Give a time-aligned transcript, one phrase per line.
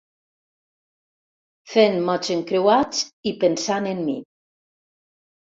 [1.73, 3.03] Fent mots encreuats
[3.33, 4.19] i pensant en mi.